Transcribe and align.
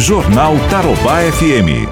Jornal 0.00 0.54
Tarobá 0.70 1.20
FM. 1.30 1.86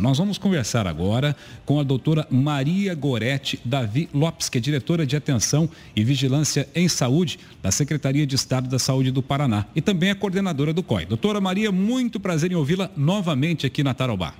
Nós 0.00 0.18
vamos 0.18 0.38
conversar 0.38 0.86
agora 0.86 1.34
com 1.66 1.80
a 1.80 1.82
doutora 1.82 2.24
Maria 2.30 2.94
Gorete 2.94 3.60
Davi 3.64 4.08
Lopes, 4.14 4.48
que 4.48 4.58
é 4.58 4.60
diretora 4.60 5.04
de 5.04 5.16
Atenção 5.16 5.68
e 5.96 6.04
Vigilância 6.04 6.68
em 6.76 6.88
Saúde 6.88 7.40
da 7.60 7.72
Secretaria 7.72 8.24
de 8.24 8.36
Estado 8.36 8.68
da 8.68 8.78
Saúde 8.78 9.10
do 9.10 9.20
Paraná 9.20 9.66
e 9.74 9.80
também 9.80 10.10
é 10.10 10.14
coordenadora 10.14 10.72
do 10.72 10.80
COI. 10.80 11.04
Doutora 11.04 11.40
Maria, 11.40 11.72
muito 11.72 12.20
prazer 12.20 12.52
em 12.52 12.54
ouvi-la 12.54 12.88
novamente 12.96 13.66
aqui 13.66 13.82
na 13.82 13.92
Tarobá. 13.92 14.34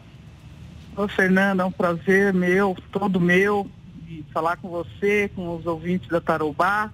Ô, 0.96 1.08
Fernando, 1.08 1.62
é 1.62 1.64
um 1.64 1.72
prazer 1.72 2.32
meu, 2.32 2.76
todo 2.92 3.20
meu, 3.20 3.68
de 4.06 4.24
falar 4.32 4.56
com 4.56 4.68
você, 4.68 5.29
com 5.34 5.56
os 5.56 5.66
ouvintes 5.66 6.08
da 6.08 6.20
Tarobá 6.20 6.92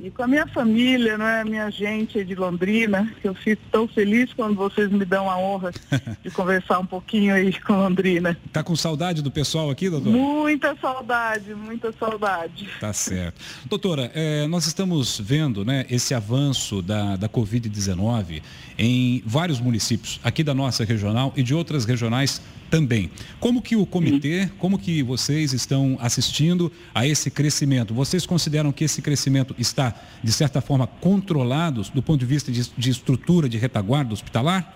e 0.00 0.10
com 0.10 0.22
a 0.22 0.28
minha 0.28 0.46
família, 0.46 1.18
não 1.18 1.26
é? 1.26 1.44
Minha 1.44 1.70
gente 1.70 2.22
de 2.24 2.34
Londrina, 2.34 3.12
que 3.20 3.28
eu 3.28 3.34
fico 3.34 3.62
tão 3.70 3.88
feliz 3.88 4.32
quando 4.32 4.54
vocês 4.54 4.90
me 4.90 5.04
dão 5.04 5.28
a 5.28 5.36
honra 5.36 5.72
de 6.22 6.30
conversar 6.30 6.78
um 6.78 6.86
pouquinho 6.86 7.34
aí 7.34 7.52
com 7.60 7.72
Londrina. 7.74 8.38
Tá 8.52 8.62
com 8.62 8.76
saudade 8.76 9.22
do 9.22 9.30
pessoal 9.30 9.70
aqui, 9.70 9.90
doutor? 9.90 10.12
Muita 10.12 10.76
saudade, 10.80 11.52
muita 11.54 11.92
saudade. 11.92 12.68
Tá 12.78 12.92
certo. 12.92 13.40
Doutora, 13.66 14.10
é, 14.14 14.46
nós 14.46 14.66
estamos 14.66 15.18
vendo 15.18 15.64
né, 15.64 15.84
esse 15.90 16.14
avanço 16.14 16.80
da, 16.80 17.16
da 17.16 17.28
Covid-19 17.28 18.40
em 18.78 19.22
vários 19.26 19.60
municípios 19.60 20.20
aqui 20.22 20.44
da 20.44 20.54
nossa 20.54 20.84
regional 20.84 21.32
e 21.36 21.42
de 21.42 21.54
outras 21.54 21.84
regionais 21.84 22.40
também. 22.70 23.10
Como 23.40 23.60
que 23.62 23.76
o 23.76 23.86
comitê, 23.86 24.48
como 24.58 24.78
que 24.78 25.02
vocês 25.02 25.52
estão 25.52 25.96
assistindo 26.00 26.70
a 26.94 27.06
esse 27.06 27.30
crescimento? 27.30 27.94
Vocês 27.94 28.26
consideram 28.26 28.72
que 28.72 28.84
esse 28.84 29.02
crescimento 29.02 29.54
está, 29.58 29.87
de 30.22 30.32
certa 30.32 30.60
forma, 30.60 30.86
controlado 30.86 31.82
do 31.94 32.02
ponto 32.02 32.18
de 32.18 32.26
vista 32.26 32.50
de, 32.50 32.70
de 32.70 32.90
estrutura 32.90 33.48
de 33.48 33.58
retaguarda 33.58 34.12
hospitalar? 34.12 34.74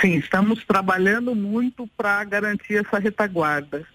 Sim, 0.00 0.14
estamos 0.14 0.64
trabalhando 0.64 1.34
muito 1.34 1.86
para 1.96 2.24
garantir 2.24 2.74
essa 2.74 2.98
retaguarda. 2.98 3.86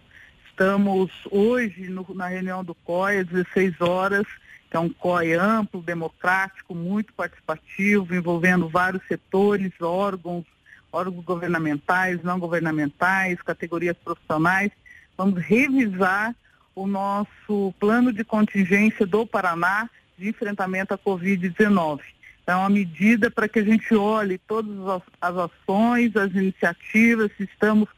Estamos 0.49 1.11
hoje 1.29 1.89
no, 1.89 2.05
na 2.15 2.27
reunião 2.27 2.63
do 2.63 2.73
COI 2.73 3.19
às 3.19 3.27
16 3.27 3.81
horas, 3.81 4.25
que 4.69 4.77
é 4.77 4.79
um 4.79 4.89
COI 4.89 5.33
amplo, 5.33 5.81
democrático, 5.81 6.73
muito 6.73 7.13
participativo, 7.13 8.13
envolvendo 8.15 8.67
vários 8.67 9.05
setores, 9.07 9.71
órgãos, 9.81 10.45
órgãos 10.91 11.23
governamentais, 11.23 12.23
não 12.23 12.39
governamentais, 12.39 13.41
categorias 13.41 13.95
profissionais. 14.03 14.71
Vamos 15.17 15.41
revisar 15.43 16.35
o 16.77 16.85
nosso 16.85 17.73
plano 17.79 18.13
de 18.13 18.23
contingência 18.23 19.05
do 19.05 19.25
Paraná 19.25 19.89
de 20.15 20.29
enfrentamento 20.29 20.93
à 20.93 20.97
Covid-19. 20.97 22.01
Então, 22.43 22.55
é 22.55 22.61
uma 22.61 22.69
medida 22.69 23.31
para 23.31 23.49
que 23.49 23.59
a 23.59 23.63
gente 23.63 23.95
olhe 23.95 24.37
todas 24.37 25.01
as 25.19 25.35
ações, 25.35 26.15
as 26.15 26.31
iniciativas, 26.33 27.31
se 27.35 27.45
estamos 27.45 27.89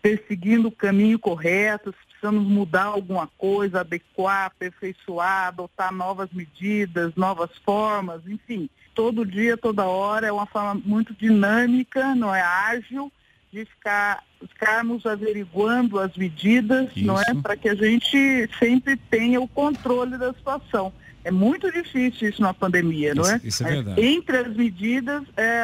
perseguindo 0.00 0.68
o 0.68 0.72
caminho 0.72 1.18
correto, 1.18 1.92
se 1.92 2.06
precisamos 2.06 2.44
mudar 2.44 2.84
alguma 2.84 3.26
coisa, 3.38 3.80
adequar, 3.80 4.46
aperfeiçoar, 4.46 5.48
adotar 5.48 5.92
novas 5.92 6.30
medidas, 6.32 7.14
novas 7.14 7.50
formas, 7.64 8.22
enfim 8.26 8.68
todo 8.94 9.24
dia, 9.24 9.56
toda 9.56 9.84
hora, 9.84 10.26
é 10.26 10.32
uma 10.32 10.44
forma 10.44 10.80
muito 10.84 11.14
dinâmica, 11.14 12.14
não 12.14 12.34
é 12.34 12.42
ágil, 12.42 13.10
de 13.52 13.64
ficar, 13.66 14.22
ficarmos 14.40 15.04
averiguando 15.04 15.98
as 15.98 16.16
medidas, 16.16 16.88
Isso. 16.96 17.04
não 17.04 17.20
é? 17.20 17.34
Para 17.42 17.56
que 17.56 17.68
a 17.68 17.74
gente 17.74 18.48
sempre 18.58 18.96
tenha 18.96 19.40
o 19.40 19.46
controle 19.46 20.16
da 20.16 20.32
situação. 20.32 20.92
É 21.24 21.30
muito 21.30 21.70
difícil 21.70 22.30
isso 22.30 22.42
na 22.42 22.52
pandemia, 22.52 23.14
não 23.14 23.24
é? 23.24 23.40
Isso 23.44 23.64
é 23.64 23.70
verdade. 23.70 24.00
Entre 24.00 24.36
as 24.38 24.56
medidas, 24.56 25.22
é 25.36 25.62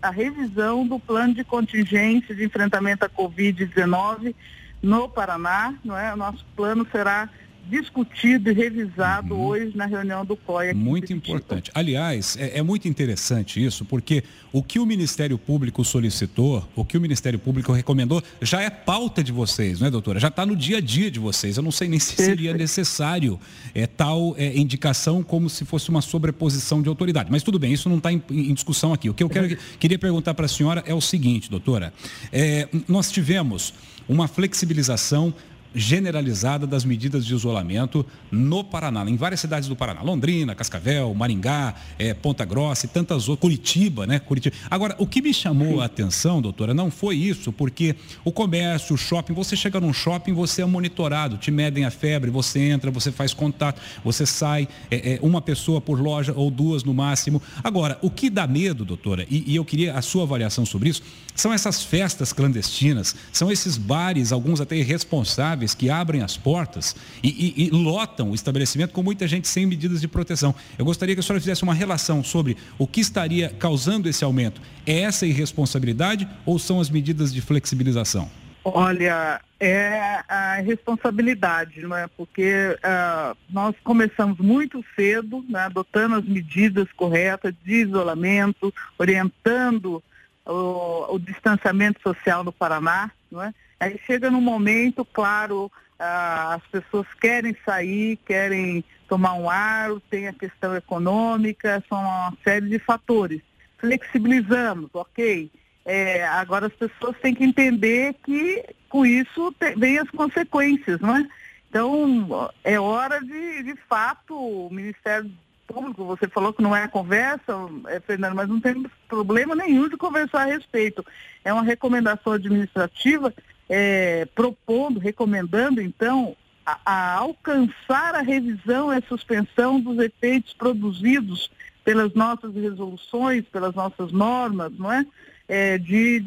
a 0.00 0.10
revisão 0.10 0.86
do 0.86 0.98
plano 0.98 1.34
de 1.34 1.44
contingência 1.44 2.34
de 2.34 2.44
enfrentamento 2.44 3.04
à 3.04 3.08
Covid-19 3.08 4.34
no 4.80 5.08
Paraná, 5.08 5.74
não 5.84 5.98
é? 5.98 6.14
O 6.14 6.16
nosso 6.16 6.44
plano 6.56 6.86
será 6.90 7.28
discutido 7.68 8.50
e 8.50 8.52
revisado 8.52 9.34
uhum. 9.34 9.46
hoje 9.46 9.72
na 9.76 9.86
reunião 9.86 10.24
do 10.24 10.36
COI. 10.36 10.72
muito 10.72 11.12
importante. 11.12 11.70
Aliás, 11.74 12.36
é, 12.38 12.58
é, 12.58 12.62
muito 12.62 12.88
interessante 12.88 13.62
isso, 13.64 13.84
porque 13.84 14.24
o 14.52 14.62
que 14.62 14.78
o 14.78 14.86
Ministério 14.86 15.36
Público 15.36 15.84
solicitou, 15.84 16.66
o 16.74 16.84
que 16.84 16.96
o 16.96 17.00
Ministério 17.00 17.38
Público 17.38 17.72
recomendou, 17.72 18.22
já 18.40 18.62
é 18.62 18.70
pauta 18.70 19.22
de 19.22 19.30
vocês, 19.30 19.80
não 19.80 19.88
é, 19.88 19.90
doutora? 19.90 20.18
Já 20.18 20.28
está 20.28 20.46
no 20.46 20.56
dia 20.56 20.78
a 20.78 20.80
dia 20.80 21.10
de 21.10 21.18
vocês. 21.18 21.56
Eu 21.56 21.62
não 21.62 21.70
sei 21.70 21.88
nem 21.88 21.98
se 21.98 22.16
seria 22.16 22.54
necessário 22.54 23.38
é, 23.74 23.86
tal 23.86 24.34
é, 24.38 24.56
indicação 24.56 25.22
como 25.22 25.50
se 25.50 25.64
fosse 25.64 25.90
uma 25.90 26.00
sobreposição 26.00 26.80
de 26.80 26.88
autoridade. 26.88 27.30
Mas 27.30 27.42
tudo 27.42 27.58
bem, 27.58 27.72
isso 27.72 27.88
não 27.88 27.98
está 27.98 28.12
em, 28.12 28.22
em, 28.30 28.54
discussão 28.54 28.92
aqui. 28.92 29.10
O 29.10 29.14
que 29.14 29.22
eu 29.22 29.28
quero, 29.28 29.56
queria 29.78 29.98
perguntar 29.98 30.34
para 30.34 30.46
a 30.46 30.48
senhora 30.48 30.82
é 30.86 30.94
o 30.94 31.00
seguinte, 31.00 31.50
doutora. 31.50 31.92
É, 32.32 32.68
nós 32.88 33.10
tivemos 33.10 33.74
uma 34.08 34.26
flexibilização 34.26 35.34
generalizada 35.74 36.66
das 36.66 36.84
medidas 36.84 37.24
de 37.24 37.34
isolamento 37.34 38.04
no 38.30 38.64
Paraná, 38.64 39.08
em 39.08 39.16
várias 39.16 39.40
cidades 39.40 39.68
do 39.68 39.76
Paraná, 39.76 40.02
Londrina, 40.02 40.54
Cascavel, 40.54 41.14
Maringá, 41.14 41.74
é, 41.98 42.14
Ponta 42.14 42.44
Grossa 42.44 42.86
e 42.86 42.88
tantas 42.88 43.28
outras, 43.28 43.38
Curitiba, 43.40 44.06
né? 44.06 44.18
Curitiba. 44.18 44.54
Agora, 44.70 44.94
o 44.98 45.06
que 45.06 45.22
me 45.22 45.32
chamou 45.32 45.80
a 45.80 45.84
atenção, 45.84 46.42
doutora, 46.42 46.74
não 46.74 46.90
foi 46.90 47.16
isso, 47.16 47.52
porque 47.52 47.94
o 48.24 48.32
comércio, 48.32 48.94
o 48.94 48.98
shopping, 48.98 49.32
você 49.32 49.56
chega 49.56 49.80
num 49.80 49.92
shopping, 49.92 50.32
você 50.32 50.62
é 50.62 50.64
monitorado, 50.64 51.36
te 51.36 51.50
medem 51.50 51.84
a 51.84 51.90
febre, 51.90 52.30
você 52.30 52.60
entra, 52.60 52.90
você 52.90 53.12
faz 53.12 53.32
contato, 53.32 53.80
você 54.04 54.26
sai, 54.26 54.68
é, 54.90 55.14
é, 55.14 55.18
uma 55.22 55.40
pessoa 55.40 55.80
por 55.80 56.00
loja 56.00 56.32
ou 56.34 56.50
duas 56.50 56.84
no 56.84 56.92
máximo. 56.94 57.40
Agora, 57.62 57.98
o 58.02 58.10
que 58.10 58.28
dá 58.28 58.46
medo, 58.46 58.84
doutora, 58.84 59.26
e, 59.30 59.44
e 59.46 59.56
eu 59.56 59.64
queria 59.64 59.94
a 59.94 60.02
sua 60.02 60.24
avaliação 60.24 60.66
sobre 60.66 60.90
isso, 60.90 61.02
são 61.34 61.52
essas 61.52 61.82
festas 61.82 62.32
clandestinas, 62.32 63.14
são 63.32 63.50
esses 63.50 63.78
bares, 63.78 64.32
alguns 64.32 64.60
até 64.60 64.76
irresponsáveis, 64.76 65.57
que 65.74 65.90
abrem 65.90 66.22
as 66.22 66.36
portas 66.36 66.94
e, 67.22 67.54
e, 67.56 67.66
e, 67.66 67.70
lotam 67.70 68.30
o 68.30 68.34
estabelecimento 68.34 68.92
com 68.92 69.02
muita 69.02 69.26
gente 69.26 69.48
sem 69.48 69.66
medidas 69.66 70.00
de 70.00 70.08
proteção. 70.08 70.54
Eu 70.78 70.84
gostaria 70.84 71.14
que 71.14 71.20
a 71.20 71.22
senhora 71.22 71.40
fizesse 71.40 71.62
uma 71.62 71.74
relação 71.74 72.22
sobre 72.22 72.56
o 72.78 72.86
que 72.86 73.00
estaria 73.00 73.50
causando 73.50 74.08
esse 74.08 74.24
aumento. 74.24 74.60
É 74.86 75.00
essa 75.00 75.26
irresponsabilidade 75.26 76.28
ou 76.44 76.58
são 76.58 76.80
as 76.80 76.90
medidas 76.90 77.32
de 77.32 77.40
flexibilização? 77.40 78.30
Olha, 78.64 79.40
é 79.58 80.22
a 80.28 80.60
responsabilidade, 80.64 81.80
não 81.82 81.96
é? 81.96 82.06
Porque 82.08 82.76
uh, 82.78 83.36
nós 83.48 83.74
começamos 83.82 84.38
muito 84.38 84.84
cedo, 84.94 85.44
né, 85.48 85.60
adotando 85.60 86.16
as 86.16 86.24
medidas 86.24 86.86
corretas 86.92 87.54
de 87.64 87.82
isolamento, 87.82 88.72
orientando 88.98 90.02
o, 90.48 91.14
o 91.14 91.18
distanciamento 91.18 92.00
social 92.02 92.42
no 92.42 92.52
Paraná, 92.52 93.10
não 93.30 93.42
é? 93.42 93.54
Aí 93.78 94.00
chega 94.06 94.30
num 94.30 94.40
momento, 94.40 95.04
claro, 95.04 95.70
ah, 95.98 96.54
as 96.54 96.62
pessoas 96.66 97.06
querem 97.20 97.56
sair, 97.64 98.16
querem 98.26 98.84
tomar 99.08 99.34
um 99.34 99.48
ar, 99.48 99.90
tem 100.10 100.26
a 100.26 100.32
questão 100.32 100.74
econômica, 100.74 101.82
são 101.88 102.00
uma 102.00 102.32
série 102.42 102.68
de 102.68 102.78
fatores. 102.78 103.40
Flexibilizamos, 103.78 104.90
ok. 104.92 105.50
É, 105.84 106.26
agora 106.26 106.66
as 106.66 106.72
pessoas 106.72 107.16
têm 107.22 107.34
que 107.34 107.44
entender 107.44 108.14
que 108.24 108.64
com 108.88 109.06
isso 109.06 109.52
tem, 109.52 109.74
vem 109.76 109.98
as 109.98 110.10
consequências, 110.10 111.00
não 111.00 111.16
é? 111.16 111.26
Então, 111.68 112.50
é 112.64 112.80
hora 112.80 113.20
de, 113.20 113.62
de 113.62 113.74
fato, 113.88 114.34
o 114.34 114.70
Ministério 114.70 115.30
público, 115.68 116.04
você 116.04 116.26
falou 116.26 116.52
que 116.52 116.62
não 116.62 116.74
é 116.74 116.88
conversa, 116.88 117.54
é, 117.86 118.00
Fernando, 118.00 118.34
mas 118.34 118.48
não 118.48 118.58
tem 118.58 118.84
problema 119.06 119.54
nenhum 119.54 119.88
de 119.88 119.96
conversar 119.96 120.42
a 120.42 120.46
respeito. 120.46 121.04
É 121.44 121.52
uma 121.52 121.62
recomendação 121.62 122.32
administrativa 122.32 123.32
é, 123.68 124.26
propondo, 124.34 124.98
recomendando, 124.98 125.80
então, 125.80 126.34
a, 126.64 126.78
a, 126.84 127.14
alcançar 127.16 128.14
a 128.14 128.22
revisão 128.22 128.92
e 128.92 128.96
a 128.96 129.02
suspensão 129.02 129.78
dos 129.78 129.98
efeitos 129.98 130.54
produzidos 130.54 131.50
pelas 131.84 132.14
nossas 132.14 132.54
resoluções, 132.54 133.44
pelas 133.44 133.74
nossas 133.74 134.10
normas, 134.10 134.72
não 134.78 134.90
é? 134.90 135.06
é 135.46 135.78
de 135.78 136.20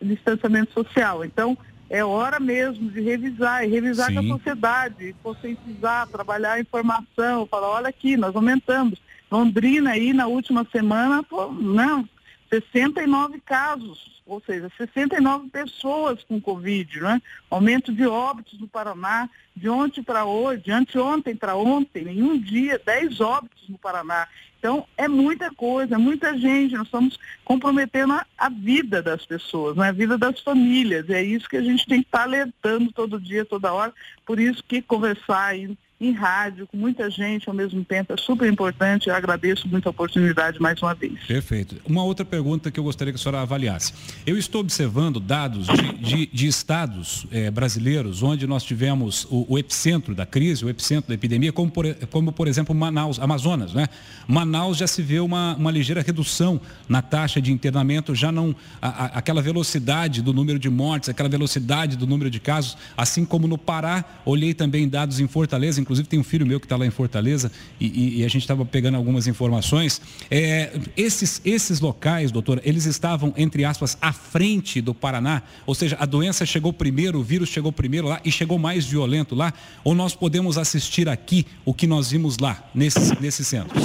distanciamento 0.00 0.72
social. 0.72 1.24
Então, 1.24 1.58
é 1.94 2.04
hora 2.04 2.40
mesmo 2.40 2.90
de 2.90 3.00
revisar, 3.00 3.64
e 3.64 3.68
revisar 3.68 4.08
Sim. 4.08 4.14
com 4.14 4.20
a 4.20 4.36
sociedade, 4.36 5.14
conscientizar, 5.22 6.08
trabalhar 6.08 6.54
a 6.54 6.60
informação, 6.60 7.46
falar, 7.46 7.68
olha 7.68 7.88
aqui, 7.88 8.16
nós 8.16 8.34
aumentamos. 8.34 9.00
Londrina 9.30 9.92
aí 9.92 10.12
na 10.12 10.26
última 10.26 10.66
semana, 10.72 11.22
pô, 11.22 11.52
não, 11.52 12.04
69 12.50 13.40
casos, 13.40 14.22
ou 14.26 14.40
seja, 14.44 14.70
69 14.76 15.48
pessoas 15.50 16.22
com 16.24 16.40
Covid, 16.40 17.00
né? 17.00 17.20
Aumento 17.50 17.92
de 17.92 18.06
óbitos 18.06 18.58
no 18.60 18.68
Paraná, 18.68 19.28
de 19.56 19.68
ontem 19.68 20.02
para 20.02 20.24
hoje, 20.24 20.62
de 20.62 20.72
anteontem 20.72 21.36
para 21.36 21.56
ontem, 21.56 22.08
em 22.08 22.22
um 22.22 22.38
dia, 22.38 22.80
10 22.84 23.20
óbitos 23.20 23.68
no 23.68 23.78
Paraná. 23.78 24.26
Então, 24.58 24.86
é 24.96 25.06
muita 25.06 25.52
coisa, 25.54 25.98
muita 25.98 26.38
gente, 26.38 26.74
nós 26.74 26.86
estamos 26.86 27.18
comprometendo 27.44 28.14
a, 28.14 28.26
a 28.38 28.48
vida 28.48 29.02
das 29.02 29.26
pessoas, 29.26 29.76
né? 29.76 29.88
a 29.88 29.92
vida 29.92 30.16
das 30.16 30.40
famílias. 30.40 31.06
E 31.06 31.12
é 31.12 31.22
isso 31.22 31.46
que 31.48 31.58
a 31.58 31.62
gente 31.62 31.86
tem 31.86 32.00
que 32.00 32.08
estar 32.08 32.20
tá 32.20 32.24
alertando 32.24 32.90
todo 32.90 33.20
dia, 33.20 33.44
toda 33.44 33.74
hora. 33.74 33.92
Por 34.24 34.40
isso 34.40 34.64
que 34.66 34.80
conversar 34.80 35.54
em 35.54 35.76
em 36.06 36.12
rádio, 36.12 36.66
com 36.66 36.76
muita 36.76 37.10
gente 37.10 37.48
ao 37.48 37.54
mesmo 37.54 37.84
tempo. 37.84 38.12
É 38.12 38.16
super 38.16 38.50
importante. 38.50 39.08
Eu 39.08 39.14
agradeço 39.14 39.68
muito 39.68 39.86
a 39.86 39.90
oportunidade 39.90 40.60
mais 40.60 40.80
uma 40.80 40.94
vez. 40.94 41.18
Perfeito. 41.26 41.76
Uma 41.84 42.04
outra 42.04 42.24
pergunta 42.24 42.70
que 42.70 42.78
eu 42.78 42.84
gostaria 42.84 43.12
que 43.12 43.18
a 43.18 43.22
senhora 43.22 43.42
avaliasse. 43.42 43.92
Eu 44.26 44.38
estou 44.38 44.60
observando 44.60 45.18
dados 45.18 45.66
de, 45.66 45.92
de, 45.98 46.26
de 46.26 46.46
estados 46.46 47.26
eh, 47.30 47.50
brasileiros 47.50 48.22
onde 48.22 48.46
nós 48.46 48.62
tivemos 48.62 49.26
o, 49.30 49.46
o, 49.48 49.58
epicentro 49.58 50.14
da 50.14 50.26
crise, 50.26 50.64
o 50.64 50.68
epicentro 50.68 51.08
da 51.08 51.14
epidemia, 51.14 51.52
como 51.52 51.70
por, 51.70 51.92
como 52.10 52.32
por 52.32 52.48
exemplo 52.48 52.74
Manaus, 52.74 53.18
Amazonas, 53.18 53.72
né? 53.72 53.88
Manaus 54.26 54.76
já 54.76 54.86
se 54.86 55.02
vê 55.02 55.20
uma, 55.20 55.54
uma 55.56 55.70
ligeira 55.70 56.02
redução 56.02 56.60
na 56.88 57.02
taxa 57.02 57.40
de 57.40 57.52
internamento, 57.52 58.14
já 58.14 58.30
não 58.30 58.54
a, 58.80 58.88
a, 58.88 59.06
aquela 59.18 59.42
velocidade 59.42 60.22
do 60.22 60.32
número 60.32 60.58
de 60.58 60.68
mortes, 60.68 61.08
aquela 61.08 61.28
velocidade 61.28 61.96
do 61.96 62.06
número 62.06 62.30
de 62.30 62.40
casos, 62.40 62.76
assim 62.96 63.24
como 63.24 63.46
no 63.46 63.58
Pará, 63.58 64.04
olhei 64.24 64.54
também 64.54 64.88
dados 64.88 65.20
em 65.20 65.26
Fortaleza, 65.26 65.80
inclusive 65.80 65.93
tem 66.02 66.18
um 66.18 66.24
filho 66.24 66.46
meu 66.46 66.58
que 66.58 66.66
está 66.66 66.76
lá 66.76 66.86
em 66.86 66.90
Fortaleza 66.90 67.50
e, 67.78 67.86
e, 67.86 68.20
e 68.20 68.24
a 68.24 68.28
gente 68.28 68.42
estava 68.42 68.64
pegando 68.64 68.96
algumas 68.96 69.26
informações. 69.26 70.00
É, 70.30 70.72
esses, 70.96 71.40
esses 71.44 71.80
locais, 71.80 72.32
doutora, 72.32 72.60
eles 72.64 72.86
estavam, 72.86 73.32
entre 73.36 73.64
aspas, 73.64 73.96
à 74.00 74.12
frente 74.12 74.80
do 74.80 74.94
Paraná, 74.94 75.42
ou 75.66 75.74
seja, 75.74 75.96
a 76.00 76.06
doença 76.06 76.44
chegou 76.44 76.72
primeiro, 76.72 77.20
o 77.20 77.22
vírus 77.22 77.48
chegou 77.48 77.70
primeiro 77.72 78.08
lá 78.08 78.20
e 78.24 78.32
chegou 78.32 78.58
mais 78.58 78.84
violento 78.84 79.34
lá, 79.34 79.52
ou 79.84 79.94
nós 79.94 80.14
podemos 80.14 80.58
assistir 80.58 81.08
aqui 81.08 81.46
o 81.64 81.72
que 81.72 81.86
nós 81.86 82.10
vimos 82.10 82.38
lá, 82.38 82.68
nesses, 82.74 83.18
nesses 83.20 83.46
centros? 83.46 83.84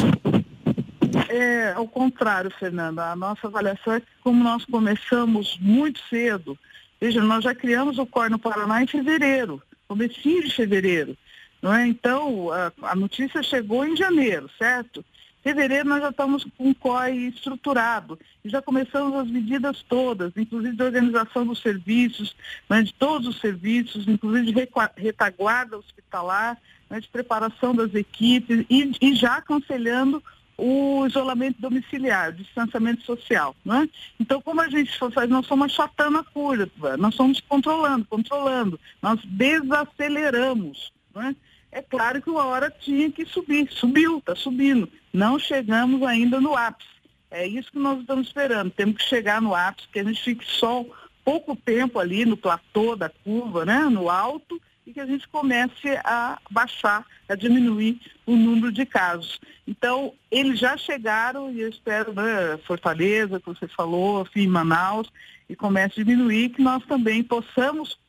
É 1.30 1.74
ao 1.80 1.88
contrário, 1.88 2.52
Fernanda. 2.60 3.12
A 3.12 3.16
nossa 3.16 3.48
avaliação 3.48 3.94
é 3.94 4.02
que 4.02 4.08
como 4.22 4.44
nós 4.44 4.66
começamos 4.66 5.58
muito 5.60 6.00
cedo, 6.10 6.58
veja, 7.00 7.22
nós 7.24 7.44
já 7.44 7.56
criamos 7.56 7.98
o 7.98 8.06
COR 8.06 8.30
no 8.30 8.38
Paraná 8.38 8.84
em 8.84 8.88
fevereiro, 8.88 9.62
comecinho 9.88 10.44
de 10.44 10.54
fevereiro. 10.54 11.18
Não 11.62 11.74
é? 11.74 11.88
Então, 11.88 12.52
a, 12.52 12.72
a 12.84 12.96
notícia 12.96 13.44
chegou 13.44 13.86
em 13.86 13.96
janeiro, 13.96 14.50
certo? 14.58 15.04
Fevereiro 15.42 15.88
nós 15.88 16.02
já 16.02 16.10
estamos 16.10 16.46
com 16.58 16.70
o 16.70 16.76
COI 16.76 17.28
estruturado 17.28 18.20
e 18.44 18.50
já 18.50 18.62
começamos 18.62 19.18
as 19.18 19.30
medidas 19.30 19.82
todas, 19.88 20.34
inclusive 20.36 20.76
de 20.76 20.84
organização 20.84 21.46
dos 21.46 21.62
serviços, 21.62 22.36
né, 22.70 22.84
de 22.84 22.94
todos 22.94 23.28
os 23.28 23.40
serviços, 23.40 24.08
inclusive 24.08 24.52
de 24.52 24.68
retaguarda 24.98 25.78
hospitalar, 25.78 26.58
né, 26.90 27.00
de 27.00 27.08
preparação 27.08 27.74
das 27.74 27.94
equipes 27.96 28.66
e, 28.70 28.92
e, 29.02 29.16
já 29.16 29.38
aconselhando 29.38 30.22
o 30.58 31.06
isolamento 31.08 31.62
domiciliar, 31.62 32.30
o 32.30 32.34
distanciamento 32.34 33.04
social. 33.04 33.56
Né? 33.64 33.88
Então, 34.20 34.42
como 34.42 34.60
a 34.60 34.68
gente 34.68 34.92
faz, 34.98 35.30
nós 35.30 35.46
somos 35.46 35.72
achatando 35.72 36.18
a 36.18 36.24
curva, 36.24 36.98
nós 36.98 37.16
somos 37.16 37.40
controlando, 37.40 38.06
controlando, 38.06 38.78
nós 39.02 39.22
desaceleramos. 39.24 40.92
Né? 41.16 41.34
É 41.72 41.82
claro 41.82 42.22
que 42.22 42.30
uma 42.30 42.46
hora 42.46 42.72
tinha 42.72 43.12
que 43.12 43.26
subir, 43.26 43.72
subiu, 43.72 44.18
está 44.18 44.36
subindo. 44.36 44.90
Não 45.14 45.38
chegamos 45.38 46.02
ainda 46.04 46.42
no 46.42 46.56
ápice. 46.56 46.90
É 47.32 47.46
isso 47.46 47.72
que 47.72 47.80
nós 47.80 48.00
estamos 48.00 48.28
esperando. 48.28 48.72
Temos 48.72 48.98
que 48.98 49.04
chegar 49.04 49.42
no 49.42 49.54
ápice, 49.54 49.88
que 49.88 50.00
a 50.00 50.04
gente 50.04 50.22
fique 50.22 50.46
só 50.46 50.84
pouco 51.24 51.56
tempo 51.56 52.00
ali 52.00 52.26
no 52.26 52.36
platô 52.36 52.96
da 52.96 53.10
curva, 53.10 53.66
né, 53.66 53.82
no 53.82 54.10
alto, 54.10 54.60
e 54.86 54.92
que 54.92 55.00
a 55.00 55.06
gente 55.06 55.28
comece 55.28 55.90
a 56.04 56.40
baixar, 56.50 57.06
a 57.28 57.36
diminuir 57.36 58.02
o 58.26 58.36
número 58.36 58.72
de 58.72 58.84
casos. 58.84 59.40
Então, 59.68 60.14
eles 60.32 60.60
já 60.60 60.76
chegaram, 60.76 61.52
e 61.52 61.62
eu 61.62 61.70
espero, 61.70 62.14
né, 62.14 62.58
Fortaleza, 62.66 63.40
que 63.40 63.46
você 63.46 63.68
falou, 63.68 64.24
enfim, 64.24 64.48
Manaus, 64.48 65.08
e 65.48 65.56
comece 65.56 66.02
a 66.02 66.04
diminuir, 66.04 66.50
que 66.50 66.64
nós 66.64 66.84
também 66.88 67.22
possamos 67.22 68.00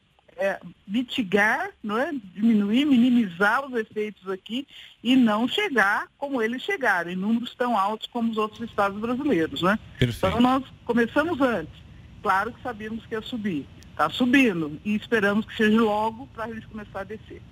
é, 0.41 0.59
mitigar, 0.89 1.71
não 1.85 1.99
é? 1.99 2.11
diminuir, 2.35 2.87
minimizar 2.87 3.65
os 3.67 3.75
efeitos 3.75 4.27
aqui 4.29 4.67
e 5.05 5.15
não 5.15 5.47
chegar 5.47 6.09
como 6.17 6.41
eles 6.41 6.63
chegaram, 6.63 7.11
em 7.11 7.17
números 7.17 7.55
tão 7.55 7.79
altos 7.79 8.09
como 8.11 8.33
os 8.33 8.39
outros 8.39 8.63
estados 8.63 8.99
brasileiros. 8.99 9.61
Né? 9.61 9.79
Então 10.01 10.41
nós 10.41 10.65
começamos 10.87 11.39
antes. 11.43 11.75
Claro 12.23 12.53
que 12.53 12.63
sabíamos 12.63 13.05
que 13.05 13.15
ia 13.15 13.23
subir. 13.23 13.67
Está 13.91 14.09
subindo 14.09 14.81
e 14.83 14.95
esperamos 14.95 15.45
que 15.45 15.55
seja 15.55 15.79
logo 15.79 16.27
para 16.29 16.47
a 16.47 16.55
gente 16.55 16.67
começar 16.67 17.01
a 17.01 17.05
descer. 17.05 17.43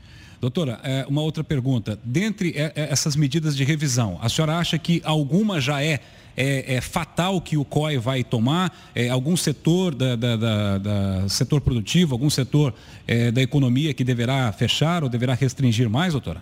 Doutora, 0.41 0.81
é, 0.83 1.05
uma 1.07 1.21
outra 1.21 1.45
pergunta. 1.45 2.01
Dentre 2.03 2.55
é, 2.57 2.73
essas 2.75 3.17
medidas 3.17 3.55
de 3.55 3.65
revisão, 3.65 4.19
a 4.23 4.31
senhora 4.31 4.57
acha 4.57 4.79
que 4.79 5.03
alguma 5.05 5.61
já 5.61 5.83
é 5.83 6.01
é, 6.39 6.77
é 6.77 6.81
fatal 6.81 7.41
que 7.41 7.57
o 7.57 7.65
COI 7.65 7.99
vai 7.99 8.23
tomar? 8.23 8.73
É, 8.95 9.09
algum 9.09 9.37
setor 9.37 9.93
da, 9.93 10.15
da, 10.15 10.37
da, 10.37 10.79
da, 10.79 11.29
setor 11.29 11.61
produtivo, 11.61 12.15
algum 12.15 12.31
setor 12.31 12.73
é, 13.09 13.33
da 13.33 13.43
economia 13.43 13.93
que 13.93 14.05
deverá 14.05 14.53
fechar 14.53 15.03
ou 15.03 15.09
deverá 15.09 15.35
restringir 15.35 15.91
mais, 15.91 16.13
doutora? 16.13 16.41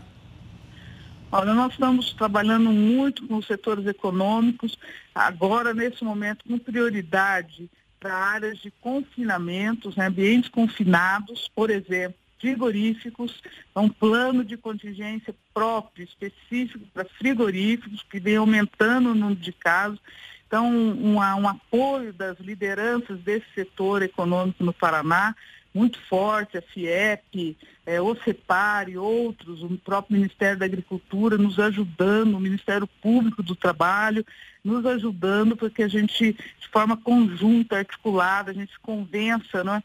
Olha, 1.32 1.54
nós 1.54 1.72
estamos 1.72 2.12
trabalhando 2.12 2.70
muito 2.70 3.26
com 3.26 3.37
os 3.37 3.46
setores 3.46 3.87
econômicos, 3.87 4.78
agora, 5.14 5.72
nesse 5.72 6.04
momento, 6.04 6.44
com 6.46 6.58
prioridade 6.58 7.70
para 7.99 8.14
áreas 8.14 8.58
de 8.58 8.70
confinamentos, 8.70 9.96
né, 9.96 10.06
ambientes 10.06 10.50
confinados, 10.50 11.50
por 11.54 11.70
exemplo, 11.70 12.16
frigoríficos, 12.38 13.42
é 13.74 13.80
um 13.80 13.88
plano 13.88 14.44
de 14.44 14.56
contingência 14.56 15.34
próprio, 15.54 16.04
específico 16.04 16.84
para 16.92 17.04
frigoríficos, 17.04 18.04
que 18.10 18.20
vem 18.20 18.36
aumentando 18.36 19.10
o 19.10 19.14
número 19.14 19.40
de 19.40 19.52
casos. 19.52 20.00
Então, 20.46 20.70
um, 20.70 21.16
um 21.16 21.48
apoio 21.48 22.12
das 22.12 22.38
lideranças 22.38 23.18
desse 23.20 23.46
setor 23.54 24.02
econômico 24.02 24.62
no 24.62 24.72
Paraná, 24.72 25.34
muito 25.76 26.00
forte, 26.08 26.56
a 26.56 26.62
FIEP, 26.62 27.55
é, 27.84 28.00
o 28.00 28.17
CEPAR 28.25 28.88
e 28.88 28.96
outros, 28.96 29.62
o 29.62 29.76
próprio 29.76 30.17
Ministério 30.17 30.58
da 30.58 30.64
Agricultura 30.64 31.37
nos 31.37 31.58
ajudando, 31.58 32.34
o 32.34 32.40
Ministério 32.40 32.87
Público 33.02 33.43
do 33.43 33.55
Trabalho 33.55 34.25
nos 34.64 34.87
ajudando 34.87 35.55
para 35.55 35.69
que 35.69 35.82
a 35.82 35.88
gente, 35.88 36.32
de 36.32 36.69
forma 36.73 36.96
conjunta, 36.96 37.76
articulada, 37.76 38.50
a 38.50 38.55
gente 38.55 38.73
convença 38.81 39.62
né, 39.62 39.82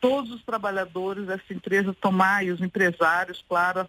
todos 0.00 0.30
os 0.30 0.42
trabalhadores 0.44 1.26
dessa 1.26 1.52
empresa 1.52 1.92
tomar 2.00 2.46
e 2.46 2.52
os 2.52 2.60
empresários, 2.60 3.44
claro, 3.48 3.86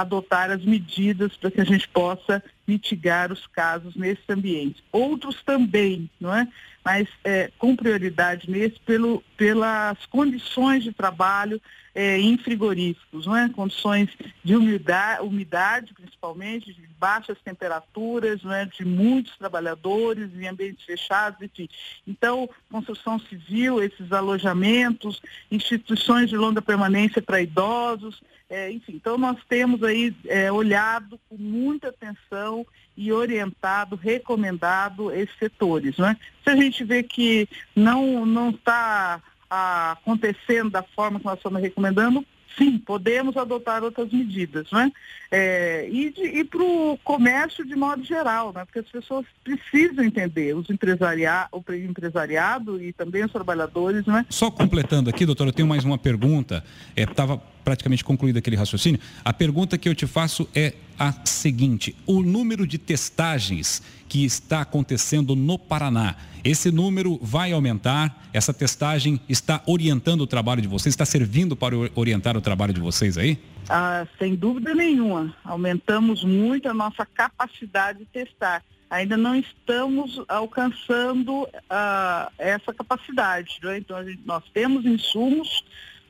adotar 0.00 0.50
as 0.50 0.64
medidas 0.64 1.36
para 1.36 1.50
que 1.50 1.60
a 1.60 1.64
gente 1.64 1.88
possa 1.88 2.42
mitigar 2.66 3.32
os 3.32 3.46
casos 3.46 3.94
nesse 3.96 4.22
ambiente. 4.28 4.82
Outros 4.92 5.42
também, 5.42 6.10
não 6.20 6.34
é? 6.34 6.46
Mas 6.84 7.08
é, 7.24 7.50
com 7.58 7.74
prioridade 7.74 8.50
nesse 8.50 8.78
pelo, 8.80 9.22
pelas 9.36 10.04
condições 10.06 10.84
de 10.84 10.92
trabalho 10.92 11.60
é, 11.96 12.20
em 12.20 12.36
frigoríficos, 12.36 13.24
não 13.24 13.34
é? 13.34 13.48
Condições 13.48 14.10
de 14.44 14.54
umidade, 14.54 15.22
umidade 15.22 15.94
principalmente, 15.94 16.74
de 16.74 16.86
baixas 17.00 17.38
temperaturas, 17.42 18.42
não 18.42 18.52
é? 18.52 18.66
De 18.66 18.84
muitos 18.84 19.34
trabalhadores 19.38 20.30
em 20.34 20.46
ambientes 20.46 20.84
fechados, 20.84 21.40
enfim. 21.40 21.66
Então, 22.06 22.50
construção 22.70 23.18
civil, 23.18 23.82
esses 23.82 24.12
alojamentos, 24.12 25.22
instituições 25.50 26.28
de 26.28 26.36
longa 26.36 26.60
permanência 26.60 27.22
para 27.22 27.40
idosos, 27.40 28.22
é, 28.50 28.70
enfim, 28.70 28.92
então 28.94 29.16
nós 29.16 29.38
temos 29.48 29.82
aí 29.82 30.14
é, 30.26 30.52
olhado 30.52 31.18
com 31.28 31.36
muita 31.36 31.88
atenção 31.88 32.64
e 32.94 33.10
orientado, 33.10 33.96
recomendado 33.96 35.10
esses 35.10 35.36
setores. 35.38 35.96
Né? 35.96 36.14
Se 36.44 36.50
a 36.50 36.56
gente 36.56 36.84
vê 36.84 37.02
que 37.02 37.48
não 37.74 38.50
está 38.50 39.20
acontecendo 39.50 40.70
da 40.70 40.82
forma 40.82 41.18
que 41.18 41.24
nós 41.24 41.36
estamos 41.36 41.60
recomendando, 41.60 42.24
sim, 42.56 42.78
podemos 42.78 43.36
adotar 43.36 43.82
outras 43.84 44.10
medidas, 44.10 44.70
né? 44.72 44.90
É, 45.30 45.88
e 45.90 46.06
e 46.16 46.44
para 46.44 46.62
o 46.62 46.98
comércio 47.04 47.64
de 47.64 47.74
modo 47.76 48.02
geral, 48.04 48.52
né? 48.52 48.64
Porque 48.64 48.78
as 48.78 48.86
pessoas 48.86 49.26
precisam 49.44 50.04
entender, 50.04 50.54
os 50.54 50.70
empresaria, 50.70 51.48
o 51.52 51.62
empresariado 51.72 52.82
e 52.82 52.92
também 52.92 53.24
os 53.24 53.32
trabalhadores, 53.32 54.06
né? 54.06 54.24
Só 54.30 54.50
completando 54.50 55.10
aqui, 55.10 55.26
doutora, 55.26 55.50
eu 55.50 55.54
tenho 55.54 55.68
mais 55.68 55.84
uma 55.84 55.98
pergunta. 55.98 56.64
Estava 56.96 57.34
é, 57.34 57.40
praticamente 57.64 58.04
concluído 58.04 58.38
aquele 58.38 58.56
raciocínio. 58.56 59.00
A 59.24 59.32
pergunta 59.32 59.76
que 59.76 59.88
eu 59.88 59.94
te 59.94 60.06
faço 60.06 60.48
é 60.54 60.74
a 60.98 61.12
seguinte: 61.24 61.96
o 62.06 62.22
número 62.22 62.66
de 62.66 62.78
testagens 62.78 63.82
que 64.08 64.24
está 64.24 64.60
acontecendo 64.60 65.34
no 65.34 65.58
Paraná, 65.58 66.16
esse 66.44 66.70
número 66.70 67.18
vai 67.20 67.52
aumentar? 67.52 68.28
Essa 68.32 68.54
testagem 68.54 69.20
está 69.28 69.62
orientando 69.66 70.20
o 70.20 70.26
trabalho 70.26 70.62
de 70.62 70.68
vocês? 70.68 70.92
Está 70.92 71.04
servindo 71.04 71.56
para 71.56 71.74
orientar 71.94 72.36
o 72.36 72.40
trabalho 72.40 72.72
de 72.72 72.80
vocês 72.80 73.18
aí? 73.18 73.38
Ah, 73.68 74.06
sem 74.18 74.34
dúvida 74.34 74.74
nenhuma. 74.74 75.34
Aumentamos 75.44 76.22
muito 76.22 76.68
a 76.68 76.74
nossa 76.74 77.04
capacidade 77.04 78.00
de 78.00 78.04
testar. 78.06 78.62
Ainda 78.88 79.16
não 79.16 79.34
estamos 79.34 80.22
alcançando 80.28 81.48
ah, 81.68 82.30
essa 82.38 82.72
capacidade. 82.72 83.58
Né? 83.62 83.78
Então, 83.78 84.04
gente, 84.04 84.20
nós 84.24 84.44
temos 84.54 84.86
insumos, 84.86 85.64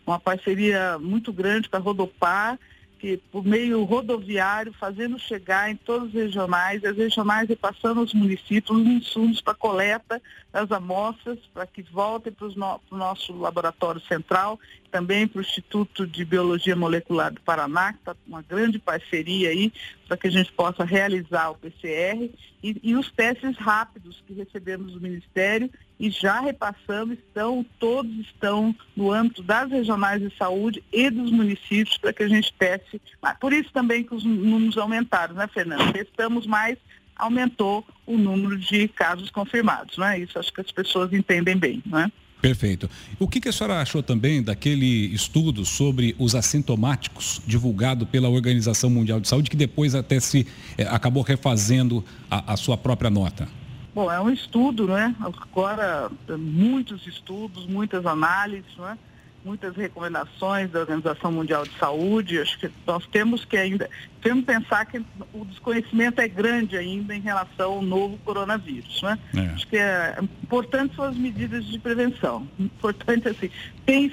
uma 0.07 0.21
parceria 0.21 0.99
muito 0.99 1.33
grande 1.33 1.69
com 1.71 1.77
a 1.77 1.81
Rodopar, 1.81 2.59
que 2.99 3.17
por 3.31 3.45
meio 3.45 3.85
rodoviário, 3.85 4.73
fazendo 4.73 5.19
chegar 5.19 5.71
em 5.71 5.77
todos 5.77 6.09
os 6.09 6.15
regionais, 6.15 6.85
as 6.85 6.97
regionais 6.97 7.49
repassando 7.49 8.01
aos 8.01 8.15
municípios 8.15 8.77
os 8.77 8.87
insumos 8.87 9.41
para 9.41 9.55
coleta 9.55 10.23
das 10.53 10.71
amostras, 10.73 11.39
para 11.53 11.67
que 11.67 11.83
voltem 11.83 12.33
para 12.33 12.49
no, 12.49 12.81
o 12.91 12.97
nosso 12.97 13.37
laboratório 13.37 14.01
central, 14.03 14.59
também 14.91 15.29
para 15.29 15.39
o 15.39 15.43
Instituto 15.43 16.07
de 16.07 16.25
Biologia 16.25 16.75
Molecular 16.75 17.33
do 17.33 17.41
Paraná, 17.41 17.93
que 17.93 17.99
está 17.99 18.17
uma 18.27 18.43
grande 18.43 18.79
parceria 18.79 19.51
aí, 19.51 19.73
para 20.07 20.17
que 20.17 20.29
a 20.29 20.31
gente 20.31 20.53
possa 20.53 20.85
realizar 20.85 21.51
o 21.51 21.57
PCR, 21.57 22.31
e, 22.63 22.81
e 22.83 22.95
os 22.95 23.11
testes 23.11 23.57
rápidos 23.57 24.23
que 24.27 24.35
recebemos 24.35 24.93
do 24.93 25.01
Ministério 25.01 25.71
e 25.99 26.11
já 26.11 26.41
repassamos, 26.41 27.19
estão, 27.19 27.65
todos 27.79 28.13
estão 28.21 28.75
no 28.97 29.13
âmbito 29.13 29.43
das 29.43 29.71
regionais 29.71 30.21
de 30.21 30.35
saúde 30.37 30.83
e 30.93 31.11
dos 31.11 31.31
municípios 31.31 31.97
para 31.99 32.13
que 32.13 32.23
a 32.23 32.29
gente 32.29 32.53
teste. 32.55 33.01
Por 33.41 33.53
isso 33.53 33.71
também 33.73 34.05
que 34.05 34.15
os 34.15 34.25
números 34.25 34.77
aumentaram, 34.77 35.35
né, 35.35 35.47
Fernando? 35.47 35.93
Testamos 35.93 36.47
mais, 36.47 36.77
aumentou 37.17 37.87
o 38.05 38.19
número 38.19 38.59
de 38.59 38.89
casos 38.89 39.31
confirmados, 39.31 39.97
não 39.97 40.07
é? 40.07 40.19
Isso 40.19 40.39
acho 40.39 40.53
que 40.53 40.61
as 40.61 40.71
pessoas 40.71 41.13
entendem 41.13 41.57
bem, 41.57 41.83
não 41.87 41.99
é? 41.99 42.11
Perfeito. 42.41 42.89
O 43.19 43.27
que, 43.27 43.41
que, 43.41 43.49
a 43.49 43.53
senhora 43.53 43.81
achou 43.81 44.03
também 44.03 44.43
daquele 44.43 45.07
estudo 45.15 45.65
sobre 45.65 46.15
os 46.19 46.35
assintomáticos 46.35 47.41
divulgado 47.47 48.07
pela 48.07 48.29
Organização 48.29 48.91
Mundial 48.91 49.19
de 49.19 49.27
Saúde, 49.27 49.51
que 49.51 49.57
depois 49.57 49.95
até 49.95 50.21
se 50.21 50.47
eh, 50.77 50.87
acabou 50.89 51.23
refazendo 51.23 52.05
a, 52.31 52.53
a 52.53 52.57
sua 52.57 52.77
própria 52.77 53.11
nota? 53.11 53.49
Bom, 53.95 54.13
é 54.13 54.21
um 54.21 54.31
estudo, 54.31 54.87
né? 54.87 55.15
Agora, 55.21 56.11
muitos 56.39 57.07
estudos, 57.07 57.67
muitas 57.67 58.05
análises, 58.05 58.77
né? 58.77 58.99
Muitas 59.47 59.77
recomendações 59.77 60.71
da 60.73 60.81
Organização 60.81 61.31
Mundial 61.31 61.63
de 61.63 61.79
Saúde. 61.79 62.41
Acho 62.41 62.59
que 62.59 62.71
nós 62.85 63.07
temos 63.07 63.45
que 63.45 63.57
ainda, 63.57 63.89
temos 64.21 64.45
que 64.45 64.53
pensar 64.53 64.85
que 64.87 64.99
o 65.33 65.45
desconhecimento 65.45 66.21
é 66.21 66.27
grande 66.27 66.77
ainda 66.77 67.15
em 67.15 67.21
relação 67.21 67.75
ao 67.75 67.83
novo 67.83 68.19
coronavírus. 68.25 69.01
Né? 69.03 69.19
É. 69.37 69.41
Acho 69.53 69.67
que 69.69 69.77
é 69.77 70.19
importante 70.43 70.97
são 70.97 71.05
as 71.05 71.17
medidas 71.17 71.65
de 71.65 71.79
prevenção. 71.79 72.47
Importante 72.59 73.29
assim, 73.29 73.49
tem 73.87 74.13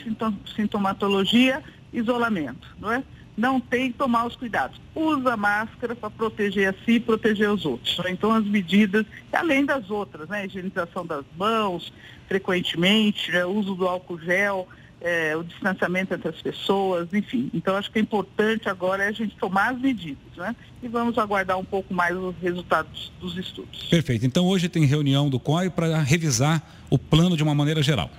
sintomatologia, 0.56 1.64
isolamento, 1.92 2.68
não 2.80 2.92
é? 2.92 3.04
não 3.36 3.60
tem 3.60 3.92
que 3.92 3.98
tomar 3.98 4.28
os 4.28 4.36
cuidados. 4.36 4.80
Usa 4.94 5.36
máscara 5.36 5.96
para 5.96 6.10
proteger 6.12 6.70
a 6.70 6.86
si 6.86 6.94
e 6.94 7.00
proteger 7.00 7.50
os 7.50 7.66
outros. 7.66 8.00
Então 8.08 8.32
as 8.32 8.46
medidas, 8.46 9.06
além 9.32 9.66
das 9.66 9.90
outras, 9.90 10.30
né? 10.30 10.46
Higienização 10.46 11.04
das 11.04 11.26
mãos, 11.36 11.92
frequentemente, 12.28 13.32
né? 13.32 13.44
uso 13.44 13.74
do 13.74 13.88
álcool 13.88 14.20
gel, 14.20 14.68
é, 15.04 15.36
o 15.36 15.44
distanciamento 15.44 16.14
entre 16.14 16.30
as 16.30 16.42
pessoas, 16.42 17.14
enfim. 17.14 17.52
Então 17.54 17.76
acho 17.76 17.92
que 17.92 18.00
é 18.00 18.02
importante 18.02 18.70
agora 18.70 19.04
é 19.04 19.10
a 19.10 19.12
gente 19.12 19.36
tomar 19.36 19.74
as 19.74 19.80
medidas, 19.80 20.18
né? 20.38 20.56
E 20.82 20.88
vamos 20.88 21.18
aguardar 21.18 21.60
um 21.60 21.66
pouco 21.66 21.94
mais 21.94 22.18
os 22.18 22.34
resultados 22.42 23.12
dos 23.20 23.38
estudos. 23.38 23.84
Perfeito. 23.90 24.26
Então 24.26 24.46
hoje 24.46 24.70
tem 24.70 24.86
reunião 24.86 25.30
do 25.30 25.40
COI 25.40 25.70
para 25.70 26.00
revisar 26.00 26.64
o 26.90 26.98
plano 26.98 27.36
de 27.36 27.44
uma 27.44 27.54
maneira 27.54 27.84
geral. 27.84 28.10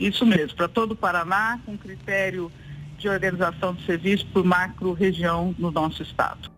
Isso 0.00 0.26
mesmo, 0.26 0.56
para 0.56 0.66
todo 0.66 0.92
o 0.92 0.96
Paraná, 0.96 1.60
com 1.64 1.78
critério 1.78 2.50
de 2.98 3.08
organização 3.08 3.72
de 3.72 3.86
serviço 3.86 4.26
por 4.26 4.44
macro 4.44 4.92
região 4.92 5.54
no 5.58 5.70
nosso 5.70 6.02
estado. 6.02 6.50